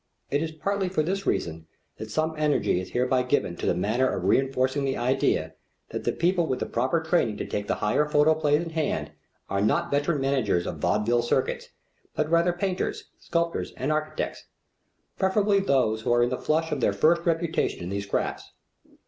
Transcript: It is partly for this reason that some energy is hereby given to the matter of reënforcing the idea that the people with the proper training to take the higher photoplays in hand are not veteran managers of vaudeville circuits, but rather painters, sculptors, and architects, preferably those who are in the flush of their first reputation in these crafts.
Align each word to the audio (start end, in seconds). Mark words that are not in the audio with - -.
It 0.31 0.41
is 0.41 0.51
partly 0.51 0.89
for 0.89 1.03
this 1.03 1.27
reason 1.27 1.67
that 1.97 2.09
some 2.09 2.33
energy 2.35 2.81
is 2.81 2.89
hereby 2.89 3.21
given 3.21 3.55
to 3.57 3.67
the 3.67 3.75
matter 3.75 4.09
of 4.09 4.23
reënforcing 4.23 4.83
the 4.83 4.97
idea 4.97 5.53
that 5.89 6.05
the 6.05 6.11
people 6.11 6.47
with 6.47 6.59
the 6.59 6.65
proper 6.65 6.99
training 7.01 7.37
to 7.37 7.45
take 7.45 7.67
the 7.67 7.75
higher 7.85 8.07
photoplays 8.09 8.63
in 8.63 8.71
hand 8.71 9.11
are 9.47 9.61
not 9.61 9.91
veteran 9.91 10.19
managers 10.19 10.65
of 10.65 10.79
vaudeville 10.79 11.21
circuits, 11.21 11.69
but 12.15 12.31
rather 12.31 12.51
painters, 12.51 13.11
sculptors, 13.19 13.73
and 13.77 13.91
architects, 13.91 14.45
preferably 15.19 15.59
those 15.59 16.01
who 16.01 16.11
are 16.11 16.23
in 16.23 16.29
the 16.31 16.37
flush 16.39 16.71
of 16.71 16.81
their 16.81 16.93
first 16.93 17.21
reputation 17.27 17.83
in 17.83 17.89
these 17.91 18.07
crafts. 18.07 18.53